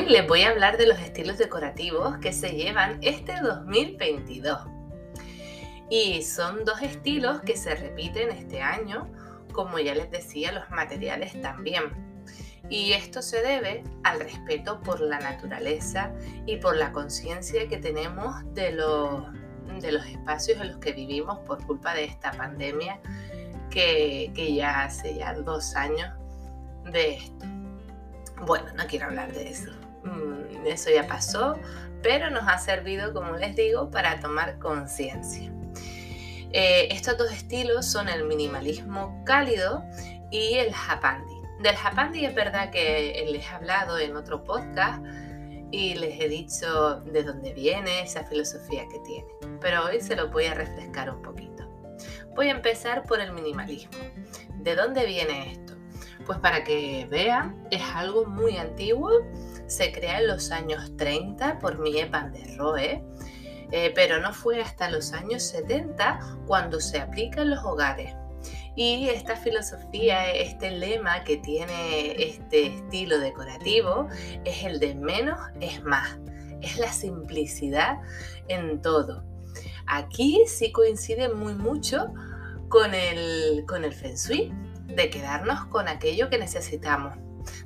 Hoy 0.00 0.08
les 0.08 0.26
voy 0.26 0.42
a 0.44 0.48
hablar 0.48 0.78
de 0.78 0.86
los 0.86 0.98
estilos 0.98 1.36
decorativos 1.36 2.16
que 2.22 2.32
se 2.32 2.52
llevan 2.52 2.98
este 3.02 3.38
2022. 3.42 4.58
Y 5.90 6.22
son 6.22 6.64
dos 6.64 6.80
estilos 6.80 7.42
que 7.42 7.54
se 7.54 7.74
repiten 7.74 8.30
este 8.30 8.62
año, 8.62 9.12
como 9.52 9.78
ya 9.78 9.94
les 9.94 10.10
decía, 10.10 10.52
los 10.52 10.70
materiales 10.70 11.38
también. 11.42 11.84
Y 12.70 12.94
esto 12.94 13.20
se 13.20 13.42
debe 13.42 13.84
al 14.02 14.20
respeto 14.20 14.80
por 14.80 15.02
la 15.02 15.18
naturaleza 15.18 16.14
y 16.46 16.56
por 16.56 16.76
la 16.76 16.92
conciencia 16.92 17.68
que 17.68 17.76
tenemos 17.76 18.36
de 18.54 18.72
los, 18.72 19.26
de 19.82 19.92
los 19.92 20.06
espacios 20.06 20.62
en 20.62 20.68
los 20.68 20.78
que 20.78 20.92
vivimos 20.92 21.40
por 21.40 21.62
culpa 21.66 21.92
de 21.92 22.04
esta 22.04 22.30
pandemia 22.32 22.98
que, 23.68 24.32
que 24.34 24.54
ya 24.54 24.84
hace 24.84 25.16
ya 25.16 25.34
dos 25.34 25.76
años 25.76 26.08
de 26.90 27.16
esto. 27.16 27.44
Bueno, 28.46 28.64
no 28.74 28.86
quiero 28.86 29.04
hablar 29.04 29.30
de 29.34 29.50
eso. 29.50 29.70
Mm, 30.04 30.66
eso 30.66 30.90
ya 30.90 31.06
pasó, 31.06 31.58
pero 32.02 32.30
nos 32.30 32.48
ha 32.48 32.58
servido, 32.58 33.12
como 33.12 33.36
les 33.36 33.56
digo, 33.56 33.90
para 33.90 34.20
tomar 34.20 34.58
conciencia. 34.58 35.52
Eh, 36.52 36.88
estos 36.90 37.16
dos 37.16 37.30
estilos 37.30 37.86
son 37.86 38.08
el 38.08 38.24
minimalismo 38.24 39.22
cálido 39.24 39.84
y 40.30 40.54
el 40.54 40.72
japandi. 40.72 41.34
Del 41.60 41.76
japandi 41.76 42.24
es 42.24 42.34
verdad 42.34 42.70
que 42.70 43.24
les 43.30 43.44
he 43.44 43.48
hablado 43.48 43.98
en 43.98 44.16
otro 44.16 44.42
podcast 44.42 45.04
y 45.70 45.94
les 45.94 46.20
he 46.20 46.28
dicho 46.28 47.00
de 47.00 47.22
dónde 47.22 47.52
viene 47.52 48.02
esa 48.02 48.24
filosofía 48.24 48.88
que 48.88 48.98
tiene, 49.00 49.28
pero 49.60 49.84
hoy 49.84 50.00
se 50.00 50.16
lo 50.16 50.28
voy 50.30 50.46
a 50.46 50.54
refrescar 50.54 51.10
un 51.10 51.22
poquito. 51.22 51.68
Voy 52.34 52.48
a 52.48 52.52
empezar 52.52 53.04
por 53.04 53.20
el 53.20 53.32
minimalismo. 53.32 53.92
¿De 54.56 54.74
dónde 54.74 55.04
viene 55.06 55.52
esto? 55.52 55.74
Pues 56.26 56.38
para 56.38 56.64
que 56.64 57.06
vean, 57.10 57.68
es 57.70 57.82
algo 57.94 58.24
muy 58.24 58.56
antiguo, 58.56 59.10
se 59.70 59.92
crea 59.92 60.18
en 60.18 60.26
los 60.26 60.50
años 60.50 60.96
30 60.96 61.58
por 61.60 61.78
Mie 61.78 62.06
van 62.06 62.32
der 62.32 62.56
Rohe, 62.56 63.02
eh, 63.70 63.92
pero 63.94 64.20
no 64.20 64.34
fue 64.34 64.60
hasta 64.60 64.90
los 64.90 65.12
años 65.12 65.44
70 65.44 66.38
cuando 66.46 66.80
se 66.80 66.98
aplica 66.98 67.42
en 67.42 67.50
los 67.50 67.64
hogares. 67.64 68.14
Y 68.74 69.08
esta 69.08 69.36
filosofía, 69.36 70.32
este 70.32 70.70
lema 70.72 71.22
que 71.22 71.36
tiene 71.36 72.12
este 72.22 72.66
estilo 72.66 73.18
decorativo 73.18 74.08
es 74.44 74.64
el 74.64 74.80
de 74.80 74.94
menos 74.94 75.38
es 75.60 75.82
más. 75.82 76.18
Es 76.62 76.78
la 76.78 76.92
simplicidad 76.92 77.98
en 78.48 78.82
todo. 78.82 79.24
Aquí 79.86 80.42
sí 80.46 80.72
coincide 80.72 81.28
muy 81.28 81.54
mucho 81.54 82.12
con 82.68 82.94
el, 82.94 83.64
con 83.66 83.84
el 83.84 83.92
Feng 83.92 84.16
Shui 84.16 84.52
de 84.86 85.10
quedarnos 85.10 85.66
con 85.66 85.88
aquello 85.88 86.28
que 86.28 86.38
necesitamos, 86.38 87.16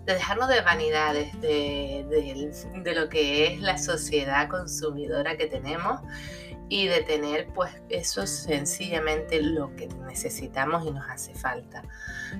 de 0.04 0.14
dejarnos 0.14 0.48
de 0.48 0.60
vanidades, 0.60 1.40
de, 1.40 2.92
lo 2.94 3.08
que 3.08 3.46
es 3.46 3.60
la 3.60 3.78
sociedad 3.78 4.48
consumidora 4.48 5.36
que 5.36 5.46
tenemos 5.46 6.00
y 6.68 6.86
de 6.86 7.02
tener 7.02 7.48
pues 7.54 7.70
eso 7.88 8.26
sencillamente 8.26 9.42
lo 9.42 9.74
que 9.76 9.88
necesitamos 10.06 10.86
y 10.86 10.90
nos 10.90 11.08
hace 11.08 11.34
falta. 11.34 11.82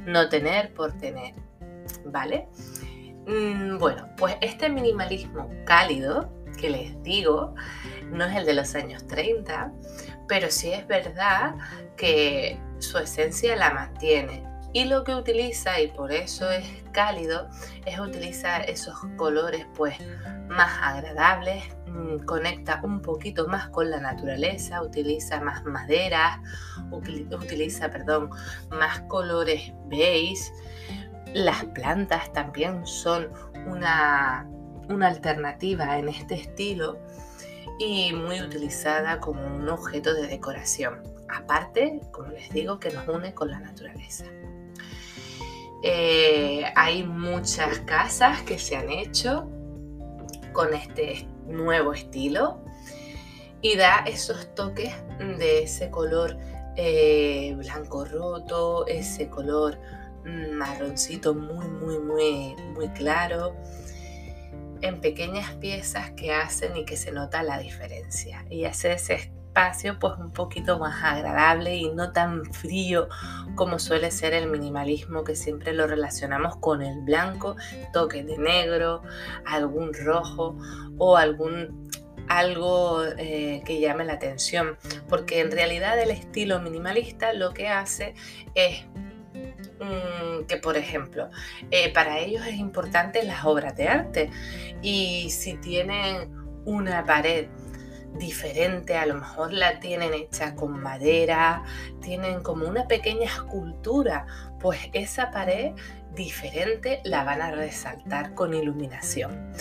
No 0.06 0.28
tener 0.28 0.72
por 0.74 0.92
tener, 0.98 1.34
¿vale? 2.06 2.48
Mm, 3.26 3.78
bueno, 3.78 4.08
pues 4.16 4.36
este 4.40 4.68
minimalismo 4.68 5.50
cálido 5.64 6.30
que 6.60 6.70
les 6.70 7.02
digo 7.02 7.54
no 8.10 8.24
es 8.24 8.36
el 8.36 8.46
de 8.46 8.54
los 8.54 8.74
años 8.74 9.06
30, 9.06 9.72
pero 10.28 10.50
sí 10.50 10.72
es 10.72 10.86
verdad 10.86 11.54
que 11.96 12.58
su 12.78 12.98
esencia 12.98 13.56
la 13.56 13.70
mantiene 13.72 14.53
y 14.74 14.86
lo 14.86 15.04
que 15.04 15.14
utiliza, 15.14 15.80
y 15.80 15.86
por 15.86 16.10
eso 16.10 16.50
es 16.50 16.66
cálido, 16.90 17.48
es 17.86 17.98
utilizar 18.00 18.68
esos 18.68 18.96
colores 19.16 19.66
pues 19.76 19.96
más 20.48 20.72
agradables, 20.82 21.62
mm, 21.86 22.24
conecta 22.24 22.80
un 22.82 23.00
poquito 23.00 23.46
más 23.46 23.68
con 23.68 23.88
la 23.88 24.00
naturaleza, 24.00 24.82
utiliza 24.82 25.40
más 25.40 25.64
maderas, 25.64 26.40
utiliza, 26.90 27.88
perdón, 27.88 28.30
más 28.70 29.00
colores 29.02 29.72
beige. 29.86 30.52
Las 31.34 31.64
plantas 31.66 32.32
también 32.32 32.84
son 32.84 33.30
una, 33.68 34.44
una 34.88 35.06
alternativa 35.06 35.98
en 35.98 36.08
este 36.08 36.34
estilo 36.34 36.98
y 37.78 38.12
muy 38.12 38.40
utilizada 38.42 39.20
como 39.20 39.46
un 39.46 39.68
objeto 39.68 40.14
de 40.14 40.26
decoración. 40.26 41.00
Aparte, 41.28 42.00
como 42.10 42.30
les 42.30 42.50
digo, 42.50 42.80
que 42.80 42.90
nos 42.90 43.06
une 43.06 43.34
con 43.34 43.52
la 43.52 43.60
naturaleza. 43.60 44.24
Eh, 45.86 46.64
hay 46.76 47.02
muchas 47.02 47.80
casas 47.80 48.40
que 48.40 48.58
se 48.58 48.74
han 48.74 48.88
hecho 48.88 49.50
con 50.54 50.72
este 50.72 51.28
nuevo 51.46 51.92
estilo 51.92 52.64
y 53.60 53.76
da 53.76 54.02
esos 54.06 54.54
toques 54.54 54.94
de 55.18 55.64
ese 55.64 55.90
color 55.90 56.38
eh, 56.76 57.54
blanco 57.58 58.06
roto, 58.06 58.86
ese 58.86 59.28
color 59.28 59.78
marroncito 60.24 61.34
muy, 61.34 61.68
muy, 61.68 61.98
muy, 61.98 62.56
muy 62.74 62.88
claro 62.94 63.54
en 64.80 65.02
pequeñas 65.02 65.52
piezas 65.56 66.12
que 66.12 66.32
hacen 66.32 66.78
y 66.78 66.86
que 66.86 66.96
se 66.96 67.12
nota 67.12 67.42
la 67.42 67.58
diferencia. 67.58 68.46
Y 68.48 68.64
hace 68.64 68.94
ese 68.94 69.30
pues 70.00 70.15
un 70.19 70.32
poquito 70.32 70.78
más 70.78 71.03
agradable 71.03 71.76
y 71.76 71.88
no 71.91 72.12
tan 72.12 72.44
frío 72.53 73.09
como 73.54 73.78
suele 73.78 74.10
ser 74.10 74.34
el 74.34 74.48
minimalismo 74.48 75.25
que 75.25 75.37
siempre 75.37 75.72
lo 75.72 75.87
relacionamos 75.87 76.56
con 76.56 76.82
el 76.82 77.00
blanco, 77.03 77.56
toque 77.93 78.25
de 78.25 78.37
negro, 78.38 79.03
algún 79.47 79.93
rojo 79.94 80.56
o 80.98 81.17
algún 81.17 81.88
algo 82.26 83.05
eh, 83.19 83.62
que 83.67 83.81
llame 83.81 84.05
la 84.05 84.14
atención, 84.14 84.78
porque 85.08 85.40
en 85.40 85.50
realidad 85.50 86.00
el 86.00 86.11
estilo 86.11 86.58
minimalista 86.58 87.34
lo 87.34 87.52
que 87.52 87.69
hace 87.69 88.14
es 88.55 88.87
mm, 89.78 90.46
que, 90.46 90.56
por 90.56 90.78
ejemplo, 90.78 91.28
eh, 91.70 91.93
para 91.93 92.19
ellos 92.19 92.46
es 92.46 92.55
importante 92.55 93.23
las 93.25 93.44
obras 93.44 93.76
de 93.76 93.88
arte. 93.88 94.31
Y 94.81 95.28
si 95.31 95.56
tienen 95.56 96.32
una 96.64 97.05
pared 97.05 97.49
diferente, 98.14 98.96
a 98.96 99.06
lo 99.06 99.14
mejor 99.14 99.52
la 99.52 99.81
tienen 99.81 100.14
hecha 100.14 100.55
con 100.55 100.81
madera, 100.81 101.64
tienen 102.00 102.43
como 102.43 102.66
una 102.66 102.87
pequeña 102.87 103.26
escultura, 103.26 104.26
pues 104.61 104.78
esa 104.93 105.31
pared 105.31 105.72
diferente 106.14 107.00
la 107.05 107.25
van 107.25 107.43
a 107.43 107.50
resaltar 107.50 108.34
con 108.34 108.55
iluminación, 108.55 109.52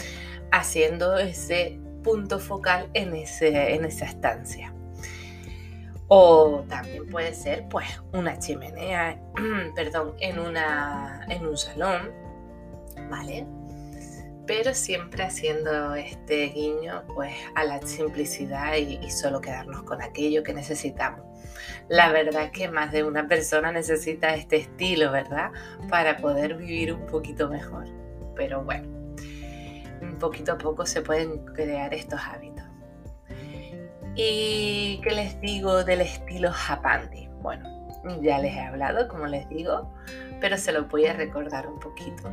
haciendo 0.52 1.18
ese 1.18 1.80
punto 2.04 2.40
focal 2.40 2.90
en, 2.94 3.16
ese, 3.16 3.74
en 3.74 3.86
esa 3.86 4.06
estancia. 4.06 4.74
O 6.08 6.64
también 6.70 7.10
puede 7.10 7.34
ser 7.34 7.68
pues 7.70 7.88
una 8.12 8.38
chimenea, 8.38 9.20
perdón, 9.76 10.14
en, 10.20 10.38
una, 10.38 11.26
en 11.30 11.48
un 11.48 11.58
salón, 11.58 12.12
¿vale? 13.10 13.48
Pero 14.46 14.74
siempre 14.74 15.24
haciendo 15.24 15.96
este 15.96 16.48
guiño 16.48 17.04
pues 17.14 17.34
a 17.56 17.64
la 17.64 17.82
simplicidad 17.82 18.76
y, 18.76 19.10
solo 19.10 19.42
quedarnos 19.42 19.84
con 19.84 20.02
aquello 20.02 20.44
que 20.44 20.54
necesitamos. 20.54 21.22
La 21.90 22.12
verdad 22.12 22.52
que 22.52 22.70
más 22.70 22.92
de 22.92 23.04
una 23.04 23.28
persona 23.28 23.72
necesita 23.72 24.36
este 24.36 24.58
estilo, 24.58 25.12
¿verdad? 25.12 25.52
Para 25.90 26.18
poder 26.18 26.56
vivir 26.56 26.94
un 26.94 27.06
poquito 27.06 27.50
mejor. 27.50 27.86
Pero 28.36 28.64
bueno, 28.64 28.94
poquito 30.24 30.54
a 30.54 30.58
poco 30.58 30.86
se 30.86 31.02
pueden 31.02 31.44
crear 31.54 31.94
estos 31.94 32.22
hábitos. 32.22 32.64
¿Y 34.16 35.02
qué 35.04 35.12
les 35.12 35.42
digo 35.42 35.84
del 35.84 36.00
estilo 36.00 36.50
Japandi? 36.50 37.28
Bueno, 37.42 37.83
ya 38.22 38.40
les 38.40 38.54
he 38.56 38.62
hablado, 38.62 39.08
como 39.08 39.28
les 39.28 39.48
digo, 39.50 39.94
pero 40.42 40.58
se 40.58 40.72
lo 40.72 40.86
voy 40.86 41.06
a 41.06 41.14
recordar 41.14 41.68
un 41.68 41.80
poquito. 41.80 42.32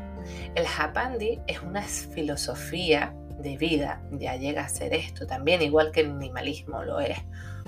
El 0.55 0.67
Japandi 0.67 1.41
es 1.47 1.63
una 1.63 1.83
filosofía 1.83 3.15
de 3.39 3.57
vida, 3.57 4.03
ya 4.13 4.37
llega 4.37 4.65
a 4.65 4.69
ser 4.69 4.93
esto 4.93 5.27
también, 5.27 5.63
igual 5.63 5.93
que 5.93 6.01
el 6.01 6.13
minimalismo 6.13 6.83
lo 6.83 7.01
es, 7.01 7.19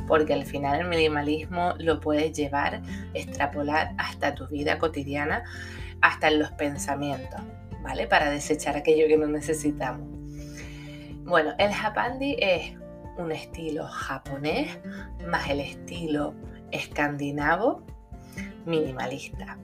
porque 0.07 0.35
al 0.35 0.45
final 0.45 0.81
el 0.81 0.89
minimalismo 0.89 1.75
lo 1.79 2.01
puedes 2.01 2.33
llevar, 2.33 2.83
extrapolar 3.15 3.95
hasta 3.99 4.35
tu 4.35 4.49
vida 4.49 4.79
cotidiana, 4.79 5.45
hasta 6.01 6.29
en 6.29 6.41
los 6.41 6.51
pensamientos, 6.53 7.41
¿vale? 7.83 8.07
Para 8.07 8.31
desechar 8.31 8.77
aquello 8.77 9.07
que 9.07 9.17
no 9.17 9.27
necesitamos. 9.27 10.09
Bueno, 11.25 11.55
el 11.59 11.73
Japandi 11.73 12.37
es 12.39 12.75
un 13.17 13.31
estilo 13.31 13.87
japonés 13.87 14.79
más 15.27 15.49
el 15.51 15.61
estilo 15.61 16.35
escandinavo 16.71 17.85
minimalista. 18.67 19.59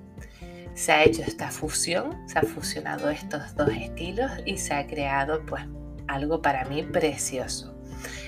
Se 0.74 0.92
ha 0.92 1.04
hecho 1.04 1.22
esta 1.22 1.50
fusión, 1.50 2.16
se 2.28 2.38
han 2.38 2.46
fusionado 2.46 3.10
estos 3.10 3.54
dos 3.56 3.70
estilos 3.70 4.30
y 4.44 4.58
se 4.58 4.74
ha 4.74 4.86
creado 4.86 5.44
pues 5.46 5.64
algo 6.06 6.40
para 6.40 6.64
mí 6.66 6.82
precioso. 6.82 7.74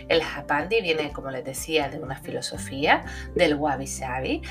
El 0.08 0.22
Japandi 0.22 0.80
viene, 0.82 1.12
como 1.12 1.30
les 1.30 1.44
decía, 1.44 1.88
de 1.88 2.00
una 2.00 2.16
filosofía 2.16 3.04
del 3.36 3.54
Wabi 3.54 3.86
Sabi 3.86 4.42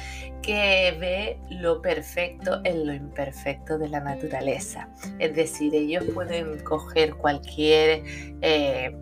que 0.42 0.95
ve 0.98 1.38
lo 1.50 1.81
perfecto 1.81 2.62
en 2.63 2.88
lo 2.88 2.94
imperfecto 2.94 3.77
de 3.77 3.89
la 3.89 4.00
naturaleza. 4.00 4.88
Es 5.19 5.36
decir, 5.36 5.75
ellos 5.75 6.06
pueden 6.13 6.60
coger 6.63 7.16
cualquier... 7.16 8.04
Eh, 8.42 8.95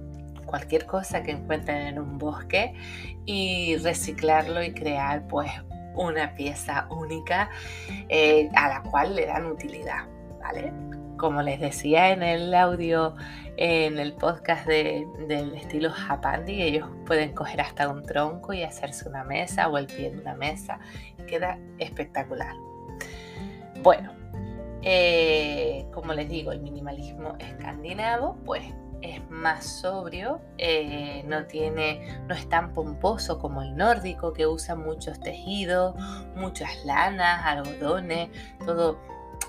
cualquier 0.48 0.86
cosa 0.86 1.24
que 1.24 1.32
encuentren 1.32 1.88
en 1.88 2.00
un 2.00 2.18
bosque 2.18 2.74
y 3.26 3.76
reciclarlo 3.76 4.64
y 4.64 4.74
crear 4.74 5.28
pues 5.28 5.52
una 5.98 6.34
pieza 6.34 6.88
única 6.90 7.50
eh, 8.10 8.50
a 8.56 8.70
la 8.70 8.84
cual 8.84 9.16
le 9.16 9.26
dan 9.26 9.46
utilidad, 9.48 10.06
¿vale? 10.40 10.72
Como 11.18 11.42
les 11.42 11.60
decía 11.60 12.12
en 12.12 12.22
el 12.22 12.54
audio, 12.54 13.16
en 13.58 13.98
el 13.98 14.14
podcast 14.14 14.68
del 14.68 15.56
estilo 15.56 15.90
Japandi, 15.90 16.62
ellos 16.62 16.88
pueden 17.08 17.34
coger 17.34 17.62
hasta 17.62 17.90
un 17.90 18.04
tronco 18.04 18.54
y 18.54 18.64
hacerse 18.64 19.10
una 19.10 19.24
mesa 19.24 19.68
o 19.68 19.78
el 19.78 19.88
pie 19.88 20.12
de 20.12 20.20
una 20.20 20.36
mesa. 20.36 20.80
queda 21.28 21.58
espectacular. 21.80 22.56
Bueno, 23.82 24.14
eh, 24.84 25.86
como 25.92 26.14
les 26.14 26.30
digo, 26.30 26.52
el 26.52 26.62
minimalismo 26.62 27.36
escandinavo, 27.40 28.38
pues 28.46 28.64
es 29.02 29.22
más 29.30 29.66
sobrio, 29.66 30.42
eh, 30.58 31.24
no, 31.26 31.46
tiene, 31.46 32.20
no 32.28 32.36
es 32.36 32.48
tan 32.50 32.74
pomposo 32.74 33.40
como 33.40 33.62
el 33.62 33.76
nórdico 33.76 34.34
que 34.34 34.48
usa 34.48 34.76
muchos 34.76 35.20
tejidos, 35.20 35.96
muchas 36.36 36.84
lanas, 36.86 37.46
algodones, 37.46 38.30
todo 38.66 39.00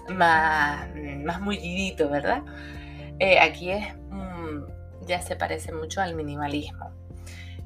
más, 0.09 0.87
más 1.25 1.41
mullidito, 1.41 2.09
¿verdad? 2.09 2.43
Eh, 3.19 3.39
aquí 3.41 3.71
es, 3.71 3.95
mm, 4.11 5.07
ya 5.07 5.21
se 5.21 5.37
parece 5.37 5.73
mucho 5.73 6.01
al 6.01 6.15
minimalismo. 6.15 6.91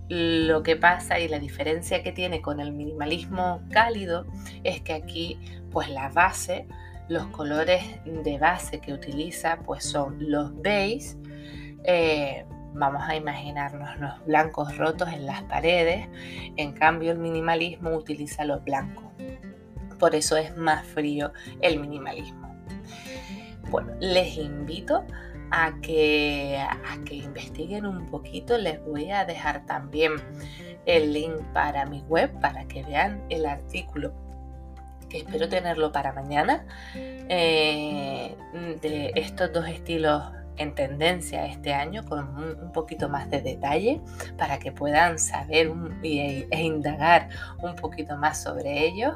Lo 0.09 0.63
que 0.63 0.77
pasa 0.77 1.19
y 1.21 1.29
la 1.29 1.39
diferencia 1.39 2.03
que 2.03 2.13
tiene 2.13 2.43
con 2.43 2.61
el 2.61 2.73
minimalismo 2.73 3.63
cálido 3.71 4.27
es 4.63 4.83
que 4.83 4.93
aquí 4.93 5.39
pues 5.71 5.89
la 5.89 6.11
base, 6.11 6.67
los 7.09 7.27
colores 7.29 7.83
de 8.05 8.39
base 8.39 8.81
que 8.81 8.93
utiliza 8.93 9.61
pues 9.65 9.85
son 9.85 10.31
los 10.31 10.61
beige, 10.61 11.17
eh, 11.85 12.45
vamos 12.75 13.03
a 13.07 13.17
imaginarnos 13.17 13.99
los 13.99 14.25
blancos 14.25 14.77
rotos 14.77 15.09
en 15.13 15.27
las 15.27 15.43
paredes, 15.43 16.09
en 16.57 16.73
cambio 16.73 17.13
el 17.13 17.19
minimalismo 17.19 17.91
utiliza 17.91 18.45
los 18.45 18.65
blancos. 18.65 19.05
Por 19.99 20.15
eso 20.15 20.37
es 20.37 20.57
más 20.57 20.87
frío 20.87 21.33
el 21.61 21.79
minimalismo. 21.79 22.55
Bueno, 23.71 23.93
les 24.01 24.37
invito 24.37 25.05
a 25.51 25.75
que, 25.81 26.59
a 26.59 27.05
que 27.05 27.15
investiguen 27.15 27.87
un 27.87 28.07
poquito. 28.07 28.59
Les 28.59 28.85
voy 28.85 29.11
a 29.11 29.25
dejar 29.25 29.65
también 29.67 30.13
el 30.87 31.13
link 31.13 31.37
para 31.53 31.87
mi 31.87 32.01
web 32.03 32.33
para 32.41 32.65
que 32.65 32.83
vean 32.83 33.23
el 33.29 33.47
artículo 33.47 34.13
que 35.09 35.19
espero 35.19 35.49
tenerlo 35.49 35.93
para 35.93 36.13
mañana 36.13 36.65
eh, 36.95 38.35
de 38.81 39.13
estos 39.15 39.53
dos 39.53 39.69
estilos 39.69 40.23
en 40.57 40.75
tendencia 40.75 41.47
este 41.47 41.73
año 41.73 42.05
con 42.05 42.37
un, 42.37 42.73
poquito 42.73 43.09
más 43.09 43.31
de 43.31 43.41
detalle 43.41 44.01
para 44.37 44.59
que 44.59 44.73
puedan 44.73 45.19
saber 45.19 45.73
e, 46.03 46.47
indagar 46.53 47.29
un 47.63 47.75
poquito 47.77 48.17
más 48.17 48.43
sobre 48.43 48.87
ellos. 48.87 49.15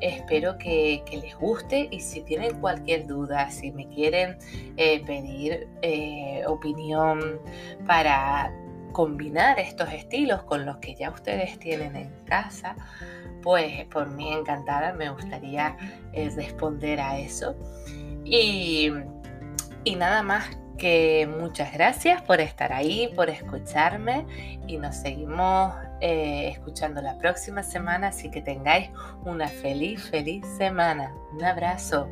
Espero 0.00 0.58
que, 0.58 1.02
les 1.10 1.34
guste 1.36 1.88
y 1.90 2.00
si 2.00 2.20
tienen 2.22 2.60
cualquier 2.60 3.06
duda, 3.06 3.50
si 3.50 3.72
me 3.72 3.88
quieren 3.88 4.36
eh, 4.76 5.02
pedir 5.04 5.68
eh, 5.82 6.42
opinión 6.46 7.40
para 7.86 8.52
combinar 8.92 9.58
estos 9.58 9.92
estilos 9.92 10.42
con 10.44 10.64
los 10.64 10.78
que 10.78 10.94
ya 10.94 11.10
ustedes 11.10 11.58
tienen 11.58 11.96
en 11.96 12.10
casa, 12.24 12.76
pues 13.42 13.84
por 13.86 14.08
mí 14.08 14.32
encantada 14.32 14.92
me 14.92 15.10
gustaría 15.10 15.76
eh, 16.12 16.30
responder 16.34 17.00
a 17.00 17.18
eso. 17.18 17.54
Y 18.24 18.90
y 19.86 19.94
nada 19.94 20.22
más 20.22 20.44
que 20.76 21.28
muchas 21.40 21.72
gracias 21.72 22.20
por 22.20 22.40
estar 22.40 22.72
ahí, 22.72 23.08
por 23.14 23.30
escucharme 23.30 24.26
y 24.66 24.78
nos 24.78 24.96
seguimos 24.96 25.74
eh, 26.00 26.48
escuchando 26.48 27.00
la 27.00 27.16
próxima 27.18 27.62
semana, 27.62 28.08
así 28.08 28.28
que 28.28 28.42
tengáis 28.42 28.90
una 29.24 29.46
feliz, 29.48 30.02
feliz 30.10 30.44
semana. 30.58 31.14
Un 31.32 31.44
abrazo. 31.44 32.08